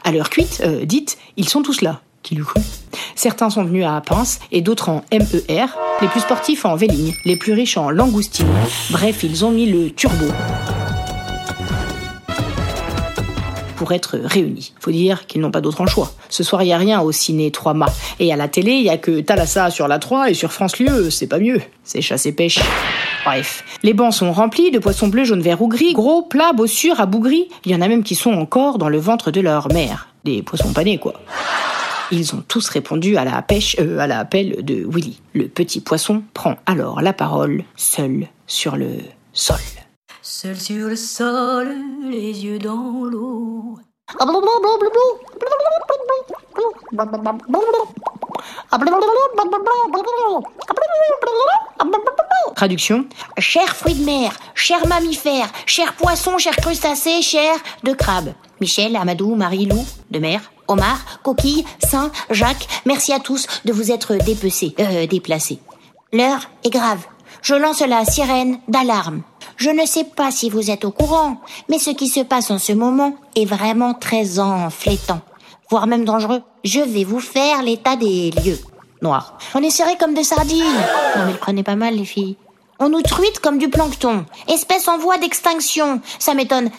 À 0.05 0.13
l'heure 0.13 0.31
cuite, 0.31 0.63
euh, 0.65 0.85
dite, 0.85 1.19
ils 1.37 1.49
sont 1.49 1.63
tous 1.63 1.81
là. 1.81 2.01
Qui 2.23 2.37
l'eût 2.37 2.45
cru 2.45 2.61
Certains 3.17 3.51
sont 3.51 3.65
venus 3.65 3.85
à 3.85 4.01
pince 4.01 4.39
et 4.53 4.61
d'autres 4.61 4.89
en 4.89 5.05
MER, 5.13 5.67
les 6.01 6.09
plus 6.09 6.21
sportifs 6.21 6.65
en 6.65 6.77
véligne, 6.77 7.15
les 7.25 7.37
plus 7.37 7.53
riches 7.53 7.77
en 7.77 7.91
langoustine. 7.91 8.47
Bref, 8.91 9.25
ils 9.25 9.45
ont 9.45 9.51
mis 9.51 9.67
le 9.67 9.91
turbo 9.91 10.27
pour 13.83 13.91
être 13.91 14.17
réunis. 14.17 14.73
Faut 14.79 14.93
dire 14.93 15.27
qu'ils 15.27 15.41
n'ont 15.41 15.51
pas 15.51 15.61
d'autre 15.61 15.81
en 15.81 15.89
choix. 15.89 16.13
Ce 16.29 16.45
soir, 16.45 16.63
il 16.63 16.69
y 16.69 16.73
a 16.73 16.79
rien 16.79 17.01
au 17.01 17.11
ciné 17.11 17.51
3 17.51 17.75
mâts. 17.75 17.93
Et 18.21 18.33
à 18.33 18.37
la 18.37 18.47
télé, 18.47 18.75
il 18.75 18.85
y 18.85 18.91
a 18.91 18.97
que 18.97 19.21
Thalassa 19.21 19.71
sur 19.71 19.89
la 19.89 19.99
3 19.99 20.31
et 20.31 20.35
sur 20.35 20.53
France 20.53 20.79
Lieu, 20.79 21.11
c'est 21.11 21.27
pas 21.27 21.41
mieux. 21.41 21.61
C'est 21.83 22.01
chasse 22.01 22.25
et 22.27 22.33
pêche. 22.33 22.61
Bref. 23.25 23.65
Les 23.83 23.93
bancs 23.93 24.15
sont 24.15 24.31
remplis 24.31 24.71
de 24.71 24.79
poissons 24.79 25.09
bleus, 25.09 25.25
jaunes, 25.25 25.43
verts 25.43 25.61
ou 25.63 25.67
gris, 25.67 25.95
gros, 25.95 26.23
plats, 26.23 26.53
bossures, 26.53 27.01
abougris. 27.01 27.49
Il 27.65 27.73
y 27.73 27.75
en 27.75 27.81
a 27.81 27.89
même 27.89 28.05
qui 28.05 28.15
sont 28.15 28.35
encore 28.35 28.79
dans 28.79 28.89
le 28.89 28.99
ventre 28.99 29.33
de 29.33 29.41
leur 29.41 29.67
mère. 29.73 30.07
Des 30.23 30.43
poissons 30.43 30.73
panés, 30.73 30.99
quoi. 30.99 31.15
Ils 32.13 32.37
ont 32.37 32.45
tous 32.47 32.69
répondu 32.69 33.17
à 33.17 33.25
la 33.25 33.43
pêche, 33.43 33.75
euh, 33.81 33.99
à 33.99 34.07
l'appel 34.07 34.65
de 34.65 34.87
Willy. 34.89 35.19
Le 35.35 35.49
petit 35.49 35.81
poisson 35.81 36.23
prend 36.35 36.55
alors 36.67 37.03
la 37.03 37.13
parole, 37.13 37.65
seul 37.75 38.29
sur 38.47 38.77
le 38.77 38.99
sol. 39.33 39.57
Seul 40.25 40.57
sur 40.57 40.89
le 40.89 40.95
sol, 40.95 41.75
les 42.09 42.45
yeux 42.45 42.61
dans 42.61 43.05
l'eau. 43.05 43.77
Traduction 52.55 53.05
Cher 53.39 53.75
fruit 53.75 53.95
de 53.95 54.05
mer, 54.05 54.33
cher 54.55 54.87
mammifère, 54.87 55.51
cher 55.67 55.93
poisson, 55.95 56.39
cher 56.39 56.55
crustacé, 56.55 57.21
cher 57.21 57.57
de 57.83 57.93
crabe. 57.93 58.33
Michel, 58.61 58.95
Amadou, 58.95 59.35
Marie-Lou, 59.35 59.85
de 60.13 60.19
mer, 60.21 60.41
Omar, 60.69 61.21
Coquille, 61.25 61.65
Saint, 61.85 62.13
Jacques, 62.31 62.69
merci 62.87 63.13
à 63.13 63.19
tous 63.19 63.49
de 63.65 63.73
vous 63.73 63.91
être 63.91 64.15
dépecés, 64.15 64.77
euh, 64.79 65.09
déplacés. 65.09 65.59
L'heure 66.13 66.49
est 66.63 66.71
grave. 66.71 67.01
Je 67.43 67.55
lance 67.57 67.81
la 67.81 68.05
sirène 68.05 68.61
d'alarme. 68.69 69.23
Je 69.57 69.71
ne 69.71 69.87
sais 69.87 70.05
pas 70.05 70.31
si 70.31 70.51
vous 70.51 70.71
êtes 70.71 70.85
au 70.85 70.91
courant, 70.91 71.39
mais 71.69 71.79
ce 71.79 71.91
qui 71.91 72.09
se 72.09 72.21
passe 72.21 72.51
en 72.51 72.59
ce 72.59 72.73
moment 72.73 73.15
est 73.37 73.45
vraiment 73.45 73.95
très 73.95 74.39
enflétant, 74.39 75.21
voire 75.71 75.87
même 75.87 76.05
dangereux. 76.05 76.43
Je 76.65 76.81
vais 76.81 77.05
vous 77.05 77.21
faire 77.21 77.63
l'état 77.63 77.97
des 77.97 78.31
lieux. 78.31 78.59
Noir. 79.03 79.37
On 79.55 79.63
est 79.63 79.71
serrés 79.71 79.97
comme 79.99 80.15
des 80.15 80.25
sardines. 80.25 80.63
Non 81.17 81.25
mais 81.27 81.33
le 81.33 81.39
prenez 81.39 81.65
pas 81.65 81.75
mal 81.75 81.97
les 81.97 82.05
filles. 82.05 82.37
On 82.79 82.89
nous 82.89 83.03
truite 83.03 83.41
comme 83.41 83.59
du 83.59 83.69
plancton. 83.69 84.25
Espèce 84.49 84.89
en 84.89 84.99
voie 84.99 85.19
d'extinction. 85.19 86.01
Ça 86.19 86.35
m'étonnerait 86.35 86.73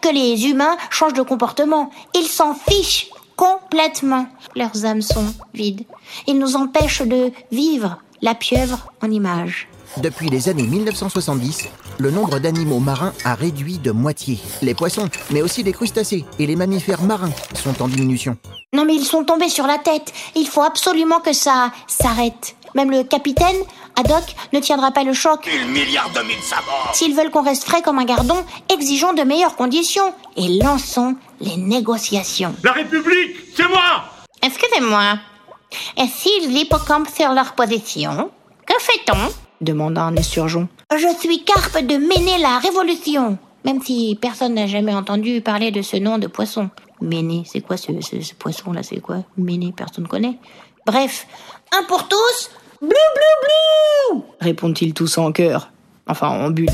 que 0.00 0.08
les 0.08 0.48
humains 0.48 0.76
changent 0.90 1.12
de 1.12 1.22
comportement. 1.22 1.90
Ils 2.14 2.26
s'en 2.26 2.54
fichent 2.54 3.08
complètement. 3.36 4.26
Leurs 4.54 4.84
âmes 4.84 5.02
sont 5.02 5.26
vides. 5.54 5.86
Ils 6.26 6.38
nous 6.38 6.56
empêchent 6.56 7.02
de 7.02 7.32
vivre 7.50 7.98
la 8.20 8.34
pieuvre 8.34 8.92
en 9.02 9.10
image. 9.10 9.69
Depuis 9.96 10.28
les 10.28 10.48
années 10.48 10.66
1970, 10.66 11.68
le 11.98 12.10
nombre 12.10 12.38
d'animaux 12.38 12.78
marins 12.78 13.12
a 13.24 13.34
réduit 13.34 13.78
de 13.78 13.90
moitié. 13.90 14.38
Les 14.62 14.74
poissons, 14.74 15.08
mais 15.30 15.42
aussi 15.42 15.62
les 15.62 15.72
crustacés 15.72 16.24
et 16.38 16.46
les 16.46 16.56
mammifères 16.56 17.02
marins 17.02 17.32
sont 17.54 17.82
en 17.82 17.88
diminution. 17.88 18.36
Non 18.72 18.84
mais 18.84 18.94
ils 18.94 19.04
sont 19.04 19.24
tombés 19.24 19.48
sur 19.48 19.66
la 19.66 19.78
tête. 19.78 20.12
Il 20.36 20.46
faut 20.46 20.62
absolument 20.62 21.20
que 21.20 21.32
ça 21.32 21.72
s'arrête. 21.88 22.54
Même 22.76 22.92
le 22.92 23.02
capitaine, 23.02 23.56
Haddock, 23.96 24.36
ne 24.52 24.60
tiendra 24.60 24.92
pas 24.92 25.02
le 25.02 25.12
choc. 25.12 25.46
Mille 25.46 25.66
milliards 25.72 26.10
de 26.10 26.20
mille 26.20 26.40
sabords 26.40 26.90
S'ils 26.92 27.16
veulent 27.16 27.30
qu'on 27.30 27.42
reste 27.42 27.64
frais 27.64 27.82
comme 27.82 27.98
un 27.98 28.04
gardon, 28.04 28.44
exigeons 28.72 29.12
de 29.12 29.22
meilleures 29.22 29.56
conditions 29.56 30.14
et 30.36 30.60
lançons 30.62 31.16
les 31.40 31.56
négociations. 31.56 32.54
La 32.62 32.72
République, 32.72 33.36
c'est 33.56 33.68
moi 33.68 34.04
Excusez-moi. 34.42 35.18
Et 35.98 36.06
s'ils 36.06 36.54
l'hippocampe 36.54 37.08
sur 37.08 37.32
leur 37.32 37.52
position, 37.54 38.30
que 38.66 38.74
fait-on? 38.78 39.32
Demanda 39.60 40.02
un 40.02 40.16
esturgeon. 40.16 40.68
Je 40.92 41.06
suis 41.18 41.44
carpe 41.44 41.78
de 41.80 41.96
Méné 41.96 42.38
la 42.38 42.58
Révolution. 42.58 43.38
Même 43.64 43.82
si 43.82 44.16
personne 44.20 44.54
n'a 44.54 44.66
jamais 44.66 44.94
entendu 44.94 45.40
parler 45.42 45.70
de 45.70 45.82
ce 45.82 45.96
nom 45.98 46.18
de 46.18 46.26
poisson. 46.26 46.70
Méné, 47.02 47.44
c'est 47.46 47.60
quoi 47.60 47.76
ce, 47.76 47.92
ce- 48.00 48.20
ce 48.20 48.34
poisson-là? 48.34 48.82
C'est 48.82 49.00
quoi? 49.00 49.18
Méné, 49.36 49.72
personne 49.76 50.08
connaît. 50.08 50.38
Bref, 50.86 51.26
un 51.78 51.84
pour 51.84 52.08
tous, 52.08 52.50
blou 52.80 52.88
blou 52.88 54.16
blou 54.18 54.24
Répondent-ils 54.40 54.94
tous 54.94 55.18
en 55.18 55.30
chœur. 55.32 55.70
Enfin, 56.06 56.28
en 56.28 56.50
bulle. 56.50 56.70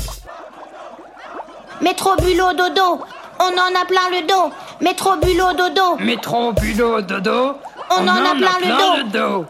Métro 1.81 2.15
bulot 2.15 2.53
dodo, 2.53 3.01
on 3.39 3.43
en 3.53 3.81
a 3.81 3.85
plein 3.85 4.09
le 4.09 4.25
dos. 4.27 4.51
Métro, 4.81 5.15
bulot, 5.17 5.53
dodo. 5.53 5.97
Métro, 5.99 6.53
bulot, 6.53 7.01
dodo. 7.01 7.53
On, 7.91 8.07
en, 8.07 8.07
a 8.09 8.35
plein, 8.35 8.59
le, 8.59 9.11
dos. 9.11 9.45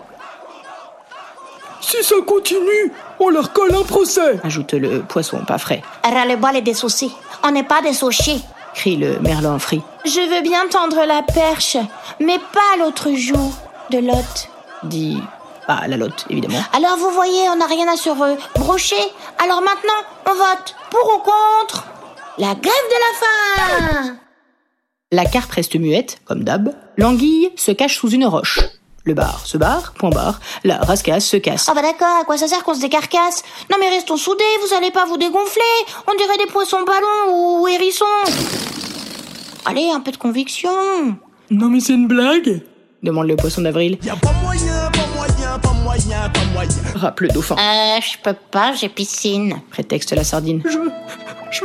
Si 1.81 2.03
ça 2.03 2.15
continue, 2.25 2.91
on 3.19 3.29
leur 3.29 3.53
colle 3.53 3.73
un 3.75 3.83
procès. 3.83 4.39
Ajoute 4.43 4.73
le 4.73 5.01
poisson 5.01 5.39
pas 5.45 5.57
frais. 5.57 5.81
Et 6.55 6.61
des 6.61 6.73
soucis. 6.73 7.13
On 7.43 7.51
n'est 7.51 7.63
pas 7.63 7.81
des 7.81 7.93
soucis. 7.93 8.43
Crie 8.73 8.95
le 8.95 9.19
merlan 9.19 9.59
frit. 9.59 9.81
Je 10.05 10.21
veux 10.21 10.41
bien 10.41 10.67
tendre 10.69 11.03
la 11.05 11.23
perche, 11.23 11.77
mais 12.19 12.37
pas 12.37 12.77
l'autre 12.79 13.09
joue 13.13 13.53
de 13.91 13.99
Lot. 13.99 14.49
Dit 14.83 15.21
bah, 15.67 15.81
la 15.87 15.97
lotte, 15.97 16.25
évidemment. 16.29 16.63
Alors 16.71 16.97
vous 16.97 17.09
voyez, 17.11 17.49
on 17.49 17.57
n'a 17.57 17.65
rien 17.65 17.87
à 17.91 17.97
se 17.97 18.09
brocher. 18.57 18.95
Alors 19.43 19.61
maintenant, 19.61 20.01
on 20.25 20.33
vote 20.33 20.75
pour 20.89 21.15
ou 21.15 21.19
contre 21.19 21.85
la 22.37 22.55
grève 22.55 22.63
de 22.63 22.99
la 23.03 24.05
faim. 24.05 24.17
La 25.11 25.25
carpe 25.25 25.51
reste 25.51 25.75
muette, 25.75 26.19
comme 26.25 26.43
d'hab. 26.43 26.73
L'anguille 26.97 27.51
se 27.55 27.71
cache 27.71 27.97
sous 27.97 28.09
une 28.09 28.25
roche. 28.25 28.59
Le 29.07 29.13
bar 29.13 29.39
se 29.45 29.57
barre, 29.57 29.93
point 29.93 30.09
barre. 30.09 30.41
La 30.65 30.79
rascasse 30.79 31.25
se 31.25 31.37
casse. 31.37 31.67
Ah 31.69 31.73
bah 31.73 31.81
d'accord, 31.81 32.17
à 32.19 32.25
quoi 32.25 32.37
ça 32.37 32.49
sert 32.49 32.61
qu'on 32.65 32.73
se 32.75 32.81
décarcasse? 32.81 33.41
Non 33.71 33.77
mais 33.79 33.87
restons 33.87 34.17
soudés, 34.17 34.43
vous 34.67 34.75
allez 34.75 34.91
pas 34.91 35.05
vous 35.05 35.15
dégonfler. 35.15 35.61
On 36.11 36.17
dirait 36.17 36.37
des 36.37 36.51
poissons 36.51 36.83
ballons 36.85 37.61
ou 37.61 37.67
hérissons. 37.69 38.03
Allez, 39.63 39.89
un 39.89 40.01
peu 40.01 40.11
de 40.11 40.17
conviction. 40.17 40.69
Non 41.49 41.69
mais 41.69 41.79
c'est 41.79 41.93
une 41.93 42.09
blague 42.09 42.61
demande 43.01 43.27
le 43.27 43.37
poisson 43.37 43.61
d'avril. 43.61 43.97
Y'a 44.03 44.17
pas 44.17 44.33
moyen, 44.43 44.91
pas 44.91 45.07
moyen, 45.15 45.57
pas 45.59 45.71
moyen, 45.71 46.29
pas 46.29 46.43
moyen. 46.53 46.69
Rappe 46.95 47.21
le 47.21 47.29
dauphin. 47.29 47.55
Euh, 47.55 48.01
je 48.01 48.17
peux 48.21 48.35
pas, 48.51 48.73
j'ai 48.73 48.89
piscine. 48.89 49.61
Prétexte 49.71 50.11
la 50.11 50.25
sardine. 50.25 50.61
Je, 50.65 50.79
je, 51.51 51.63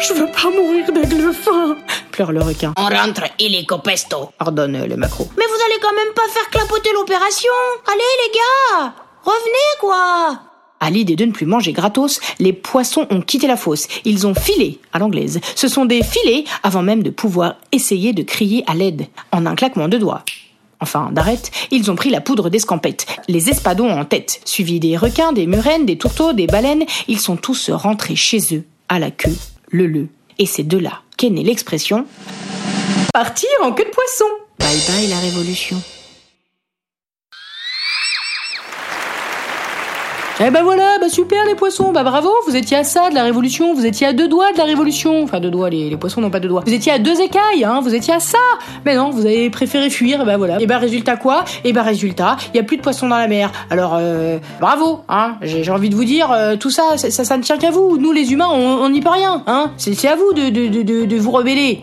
je 0.00 0.14
veux 0.14 0.30
pas 0.30 0.48
mourir 0.48 0.92
d'aigle 0.92 1.32
faim. 1.34 1.76
Pleure 2.18 2.32
le 2.32 2.42
requin. 2.42 2.72
On 2.76 2.88
rentre 2.88 3.30
illico 3.38 3.78
pesto. 3.78 4.32
Ordonne 4.40 4.86
le 4.86 4.96
macro. 4.96 5.28
Mais 5.38 5.44
vous 5.44 5.64
allez 5.64 5.80
quand 5.80 5.94
même 5.94 6.12
pas 6.16 6.26
faire 6.32 6.50
clapoter 6.50 6.90
l'opération. 6.92 7.52
Allez 7.86 8.00
les 8.26 8.32
gars, 8.34 8.92
revenez 9.22 9.78
quoi. 9.78 10.40
À 10.80 10.90
l'idée 10.90 11.14
de 11.14 11.24
ne 11.26 11.30
plus 11.30 11.46
manger 11.46 11.72
gratos, 11.72 12.18
les 12.40 12.52
poissons 12.52 13.06
ont 13.10 13.20
quitté 13.20 13.46
la 13.46 13.56
fosse. 13.56 13.86
Ils 14.04 14.26
ont 14.26 14.34
filé 14.34 14.80
à 14.92 14.98
l'anglaise. 14.98 15.38
Ce 15.54 15.68
sont 15.68 15.84
des 15.84 16.02
filets 16.02 16.42
avant 16.64 16.82
même 16.82 17.04
de 17.04 17.10
pouvoir 17.10 17.54
essayer 17.70 18.12
de 18.12 18.24
crier 18.24 18.64
à 18.66 18.74
l'aide 18.74 19.06
en 19.30 19.46
un 19.46 19.54
claquement 19.54 19.86
de 19.86 19.96
doigts 19.96 20.24
enfin 20.80 21.10
d'arête, 21.12 21.52
ils 21.70 21.88
ont 21.88 21.96
pris 21.96 22.10
la 22.10 22.20
poudre 22.20 22.50
d'escampette, 22.50 23.06
les 23.28 23.48
espadons 23.48 23.90
en 23.90 24.04
tête, 24.04 24.40
suivis 24.44 24.78
des 24.78 24.96
requins, 24.96 25.32
des 25.32 25.46
murènes, 25.46 25.86
des 25.86 25.98
tourteaux, 25.98 26.32
des 26.32 26.46
baleines, 26.46 26.84
ils 27.08 27.18
sont 27.18 27.36
tous 27.36 27.70
rentrés 27.70 28.14
chez 28.14 28.38
eux, 28.54 28.64
à 28.88 29.00
la 29.00 29.10
queue, 29.12 29.36
le 29.70 29.86
le. 29.86 30.08
Et 30.38 30.46
c'est 30.46 30.62
de 30.62 30.78
là 30.78 31.02
qu'est 31.18 31.30
née 31.30 31.42
l'expression 31.42 32.06
Partir 33.12 33.50
en 33.62 33.72
queue 33.72 33.84
de 33.84 33.90
poisson 33.90 34.24
Bye 34.60 34.80
bye 34.88 35.08
la 35.08 35.18
révolution. 35.18 35.82
Eh 40.40 40.50
ben 40.52 40.62
voilà, 40.62 40.98
bah 41.00 41.08
super 41.08 41.44
les 41.46 41.56
poissons, 41.56 41.90
bah 41.90 42.04
bravo, 42.04 42.30
vous 42.46 42.54
étiez 42.54 42.76
à 42.76 42.84
ça 42.84 43.10
de 43.10 43.14
la 43.16 43.24
révolution, 43.24 43.74
vous 43.74 43.84
étiez 43.84 44.06
à 44.06 44.12
deux 44.12 44.28
doigts 44.28 44.52
de 44.52 44.58
la 44.58 44.62
révolution. 44.62 45.24
Enfin 45.24 45.40
deux 45.40 45.50
doigts, 45.50 45.68
les, 45.68 45.96
poissons 45.96 46.20
n'ont 46.20 46.30
pas 46.30 46.38
deux 46.38 46.48
doigts. 46.48 46.62
Vous 46.64 46.72
étiez 46.72 46.92
à 46.92 47.00
deux 47.00 47.20
écailles, 47.20 47.64
hein, 47.64 47.80
vous 47.82 47.92
étiez 47.92 48.14
à 48.14 48.20
ça. 48.20 48.38
Mais 48.86 48.94
non, 48.94 49.10
vous 49.10 49.26
avez 49.26 49.50
préféré 49.50 49.90
fuir, 49.90 50.24
bah 50.24 50.36
voilà. 50.36 50.60
Et 50.60 50.66
bah 50.68 50.78
résultat 50.78 51.16
quoi? 51.16 51.44
Et 51.64 51.72
bah 51.72 51.82
résultat, 51.82 52.36
il 52.54 52.56
y 52.56 52.60
a 52.60 52.62
plus 52.62 52.76
de 52.76 52.82
poissons 52.82 53.08
dans 53.08 53.18
la 53.18 53.26
mer. 53.26 53.50
Alors 53.68 53.96
euh, 53.98 54.38
bravo, 54.60 55.00
hein. 55.08 55.38
J'ai 55.42 55.72
envie 55.72 55.90
de 55.90 55.96
vous 55.96 56.04
dire, 56.04 56.30
euh, 56.30 56.54
tout 56.54 56.70
ça, 56.70 56.96
ça, 56.96 57.10
ça, 57.10 57.36
ne 57.36 57.42
tient 57.42 57.58
qu'à 57.58 57.72
vous. 57.72 57.98
Nous 57.98 58.12
les 58.12 58.32
humains, 58.32 58.48
on 58.48 58.88
n'y 58.90 59.00
peut 59.00 59.10
rien, 59.10 59.42
hein. 59.48 59.72
C'est 59.76 60.06
à 60.06 60.14
vous 60.14 60.32
de, 60.34 60.50
de, 60.50 60.68
de, 60.68 61.04
de, 61.04 61.16
vous 61.16 61.32
rebeller. 61.32 61.80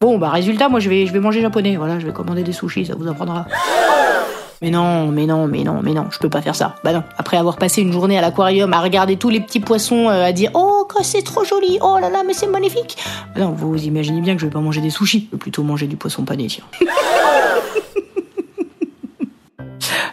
Bon 0.00 0.18
bah 0.18 0.30
résultat, 0.30 0.68
moi 0.68 0.80
je 0.80 0.88
vais 0.88 1.06
je 1.06 1.12
vais 1.12 1.20
manger 1.20 1.40
japonais. 1.40 1.76
Voilà, 1.76 2.00
je 2.00 2.06
vais 2.06 2.12
commander 2.12 2.42
des 2.42 2.52
sushis, 2.52 2.84
ça 2.84 2.94
vous 2.98 3.08
apprendra. 3.08 3.46
Mais 4.62 4.70
non, 4.70 5.08
mais 5.08 5.26
non, 5.26 5.48
mais 5.48 5.64
non, 5.64 5.80
mais 5.82 5.92
non, 5.92 6.06
je 6.10 6.18
peux 6.20 6.28
pas 6.28 6.40
faire 6.40 6.54
ça. 6.54 6.76
Bah 6.84 6.92
non. 6.92 7.02
Après 7.18 7.36
avoir 7.36 7.56
passé 7.56 7.82
une 7.82 7.92
journée 7.92 8.16
à 8.16 8.20
l'aquarium 8.20 8.72
à 8.72 8.80
regarder 8.80 9.16
tous 9.16 9.28
les 9.28 9.40
petits 9.40 9.58
poissons, 9.58 10.08
euh, 10.08 10.24
à 10.24 10.30
dire 10.30 10.52
oh 10.54 10.86
que 10.88 11.02
c'est 11.02 11.22
trop 11.22 11.42
joli, 11.44 11.78
oh 11.82 11.98
là 12.00 12.08
là, 12.08 12.22
mais 12.24 12.32
c'est 12.32 12.46
magnifique. 12.46 12.96
Bah 13.34 13.40
non, 13.40 13.50
vous 13.50 13.76
imaginez 13.82 14.20
bien 14.20 14.34
que 14.34 14.40
je 14.40 14.46
vais 14.46 14.52
pas 14.52 14.60
manger 14.60 14.80
des 14.80 14.90
sushis, 14.90 15.26
je 15.26 15.36
vais 15.36 15.40
plutôt 15.40 15.64
manger 15.64 15.88
du 15.88 15.96
poisson 15.96 16.24
pané, 16.24 16.46
tiens. 16.46 16.62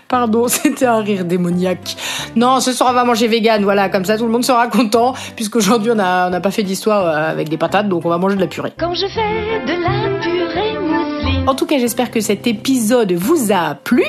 Pardon, 0.07 0.47
c'était 0.49 0.87
un 0.87 1.01
rire 1.01 1.25
démoniaque. 1.25 1.95
Non, 2.35 2.59
ce 2.59 2.73
soir 2.73 2.89
on 2.89 2.93
va 2.93 3.03
manger 3.03 3.27
vegan, 3.27 3.63
voilà, 3.63 3.87
comme 3.89 4.05
ça 4.05 4.17
tout 4.17 4.25
le 4.25 4.31
monde 4.31 4.43
sera 4.43 4.67
content, 4.67 5.13
puisqu'aujourd'hui 5.35 5.91
on 5.91 5.95
n'a 5.95 6.27
on 6.31 6.33
a 6.33 6.39
pas 6.39 6.49
fait 6.51 6.63
d'histoire 6.63 7.05
euh, 7.05 7.31
avec 7.31 7.49
des 7.49 7.57
patates, 7.57 7.87
donc 7.87 8.03
on 8.03 8.09
va 8.09 8.17
manger 8.17 8.35
de 8.35 8.41
la 8.41 8.47
purée. 8.47 8.73
Quand 8.79 8.95
je 8.95 9.05
fais 9.05 9.61
de 9.67 9.73
la 9.79 10.19
purée 10.19 10.79
mousseline. 10.79 11.47
En 11.47 11.53
tout 11.53 11.67
cas, 11.67 11.77
j'espère 11.77 12.09
que 12.09 12.19
cet 12.19 12.47
épisode 12.47 13.11
vous 13.11 13.51
a 13.51 13.75
plu. 13.75 14.03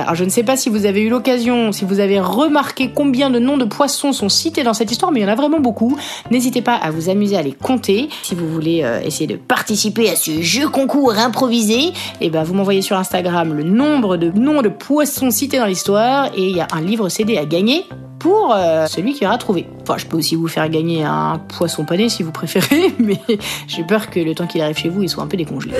Alors 0.00 0.14
je 0.14 0.24
ne 0.24 0.30
sais 0.30 0.42
pas 0.42 0.56
si 0.56 0.68
vous 0.68 0.86
avez 0.86 1.02
eu 1.02 1.08
l'occasion, 1.08 1.72
si 1.72 1.84
vous 1.84 2.00
avez 2.00 2.20
remarqué 2.20 2.90
combien 2.94 3.30
de 3.30 3.38
noms 3.38 3.56
de 3.56 3.64
poissons 3.64 4.12
sont 4.12 4.28
cités 4.28 4.62
dans 4.62 4.74
cette 4.74 4.90
histoire, 4.90 5.12
mais 5.12 5.20
il 5.20 5.22
y 5.22 5.26
en 5.26 5.32
a 5.32 5.34
vraiment 5.34 5.60
beaucoup. 5.60 5.96
N'hésitez 6.30 6.62
pas 6.62 6.74
à 6.74 6.90
vous 6.90 7.08
amuser 7.08 7.36
à 7.36 7.42
les 7.42 7.52
compter. 7.52 8.08
Si 8.22 8.34
vous 8.34 8.48
voulez 8.48 8.82
euh, 8.82 9.00
essayer 9.00 9.26
de 9.26 9.36
participer 9.36 10.10
à 10.10 10.16
ce 10.16 10.42
jeu 10.42 10.68
concours 10.68 11.12
improvisé, 11.12 11.92
eh 12.20 12.30
ben 12.30 12.42
vous 12.42 12.54
m'envoyez 12.54 12.82
sur 12.82 12.96
Instagram 12.96 13.54
le 13.54 13.62
nombre 13.62 14.16
de 14.16 14.30
noms 14.30 14.62
de 14.62 14.68
poissons 14.68 15.30
cités 15.30 15.58
dans 15.58 15.66
l'histoire 15.66 16.26
et 16.36 16.48
il 16.48 16.56
y 16.56 16.60
a 16.60 16.68
un 16.72 16.80
livre 16.80 17.08
CD 17.08 17.36
à 17.38 17.44
gagner 17.44 17.84
pour 18.18 18.54
euh, 18.54 18.86
celui 18.86 19.14
qui 19.14 19.26
aura 19.26 19.38
trouvé. 19.38 19.66
Enfin, 19.82 19.98
je 19.98 20.06
peux 20.06 20.16
aussi 20.16 20.34
vous 20.34 20.48
faire 20.48 20.68
gagner 20.68 21.04
un 21.04 21.38
poisson 21.38 21.84
pané 21.84 22.08
si 22.08 22.22
vous 22.22 22.32
préférez, 22.32 22.94
mais 22.98 23.20
j'ai 23.68 23.84
peur 23.84 24.10
que 24.10 24.20
le 24.20 24.34
temps 24.34 24.46
qu'il 24.46 24.60
arrive 24.62 24.78
chez 24.78 24.88
vous, 24.88 25.02
il 25.02 25.08
soit 25.08 25.22
un 25.22 25.28
peu 25.28 25.36
décongelé. 25.36 25.72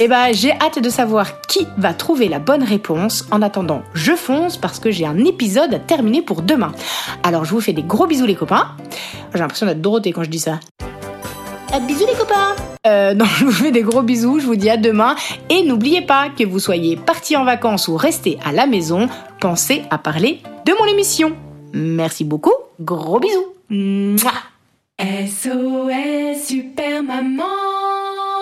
Eh 0.00 0.08
ben, 0.08 0.32
j'ai 0.32 0.52
hâte 0.52 0.78
de 0.78 0.88
savoir 0.88 1.40
qui 1.42 1.66
va 1.76 1.94
trouver 1.94 2.28
la 2.28 2.38
bonne 2.38 2.62
réponse. 2.62 3.26
En 3.30 3.42
attendant, 3.42 3.82
je 3.94 4.12
fonce 4.12 4.56
parce 4.56 4.78
que 4.78 4.90
j'ai 4.90 5.06
un 5.06 5.24
épisode 5.24 5.74
à 5.74 5.78
terminer 5.78 6.22
pour 6.22 6.42
demain. 6.42 6.72
Alors, 7.22 7.44
je 7.44 7.50
vous 7.50 7.60
fais 7.60 7.72
des 7.72 7.82
gros 7.82 8.06
bisous 8.06 8.26
les 8.26 8.34
copains. 8.34 8.68
J'ai 9.32 9.40
l'impression 9.40 9.66
d'être 9.66 9.80
Dorothée 9.80 10.12
quand 10.12 10.24
je 10.24 10.30
dis 10.30 10.38
ça. 10.38 10.60
Euh, 11.74 11.80
bisous 11.80 12.06
les 12.06 12.16
copains 12.16 12.54
euh, 12.86 13.14
non, 13.14 13.24
je 13.38 13.46
vous 13.46 13.52
fais 13.52 13.70
des 13.70 13.82
gros 13.82 14.02
bisous, 14.02 14.40
je 14.40 14.46
vous 14.46 14.56
dis 14.56 14.68
à 14.68 14.76
demain. 14.76 15.16
Et 15.48 15.62
n'oubliez 15.62 16.02
pas 16.02 16.28
que 16.28 16.44
vous 16.44 16.58
soyez 16.58 16.96
partis 16.96 17.36
en 17.36 17.44
vacances 17.44 17.88
ou 17.88 17.96
restés 17.96 18.38
à 18.44 18.52
la 18.52 18.66
maison, 18.66 19.08
pensez 19.40 19.82
à 19.90 19.98
parler 19.98 20.40
de 20.66 20.72
mon 20.78 20.86
émission. 20.86 21.32
Merci 21.72 22.24
beaucoup, 22.24 22.52
gros 22.80 23.20
bisous. 23.20 23.46
SOS 25.00 26.46
Super 26.46 27.02
Maman 27.02 27.63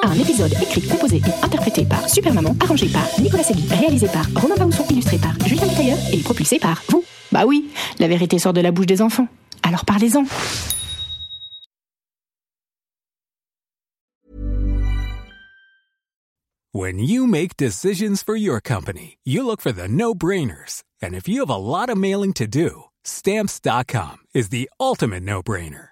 Un 0.05 0.15
épisode 0.15 0.53
écrit, 0.61 0.83
composé 0.83 1.19
et 1.19 1.45
interprété 1.45 1.85
par 1.85 2.09
Super 2.09 2.35
Maman, 2.35 2.57
arrangé 2.61 2.89
par 2.89 3.07
Nicolas 3.21 3.45
Segui, 3.45 3.67
réalisé 3.69 4.09
par 4.09 4.27
Romain 4.35 4.57
Bausson, 4.57 4.85
illustré 4.91 5.17
par 5.17 5.33
Julien 5.47 5.69
Tailleur 5.69 5.99
et 6.13 6.19
propulsé 6.19 6.59
par 6.59 6.83
vous. 6.89 7.05
Bah 7.31 7.47
oui, 7.47 7.71
la 8.01 8.09
vérité 8.09 8.39
sort 8.41 8.53
de 8.53 8.61
la 8.61 8.73
bouche 8.73 8.87
des 8.87 9.01
enfants. 9.01 9.29
Alors 9.63 9.85
parlez-en. 9.85 10.25
When 16.75 16.99
you 16.99 17.27
make 17.27 17.57
decisions 17.57 18.23
for 18.23 18.35
your 18.35 18.61
company, 18.61 19.19
you 19.25 19.45
look 19.45 19.61
for 19.61 19.73
the 19.73 19.89
no-brainers. 19.89 20.83
And 21.01 21.15
if 21.15 21.29
you 21.29 21.41
have 21.41 21.51
a 21.51 21.57
lot 21.57 21.91
of 21.91 21.97
mailing 21.97 22.33
to 22.35 22.47
do, 22.47 22.85
stamps.com 23.05 24.19
is 24.35 24.49
the 24.49 24.71
ultimate 24.81 25.23
no-brainer. 25.23 25.92